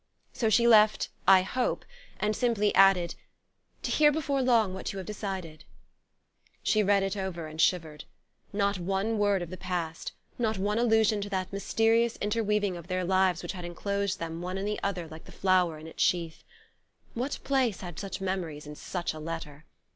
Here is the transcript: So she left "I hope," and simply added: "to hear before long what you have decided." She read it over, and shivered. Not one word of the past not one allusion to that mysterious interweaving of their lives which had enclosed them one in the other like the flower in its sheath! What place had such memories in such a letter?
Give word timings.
So 0.33 0.49
she 0.49 0.65
left 0.67 1.09
"I 1.27 1.43
hope," 1.43 1.85
and 2.19 2.35
simply 2.35 2.73
added: 2.73 3.13
"to 3.83 3.91
hear 3.91 4.11
before 4.11 4.41
long 4.41 4.73
what 4.73 4.91
you 4.91 4.97
have 4.97 5.05
decided." 5.05 5.63
She 6.63 6.81
read 6.81 7.03
it 7.03 7.15
over, 7.15 7.45
and 7.45 7.61
shivered. 7.61 8.05
Not 8.51 8.79
one 8.79 9.19
word 9.19 9.43
of 9.43 9.51
the 9.51 9.57
past 9.57 10.13
not 10.39 10.57
one 10.57 10.79
allusion 10.79 11.21
to 11.21 11.29
that 11.29 11.53
mysterious 11.53 12.17
interweaving 12.19 12.77
of 12.77 12.87
their 12.87 13.03
lives 13.03 13.43
which 13.43 13.51
had 13.51 13.63
enclosed 13.63 14.17
them 14.17 14.41
one 14.41 14.57
in 14.57 14.65
the 14.65 14.79
other 14.81 15.07
like 15.07 15.25
the 15.25 15.31
flower 15.31 15.77
in 15.77 15.85
its 15.85 16.01
sheath! 16.01 16.43
What 17.13 17.37
place 17.43 17.81
had 17.81 17.99
such 17.99 18.19
memories 18.19 18.65
in 18.65 18.73
such 18.73 19.13
a 19.13 19.19
letter? 19.19 19.65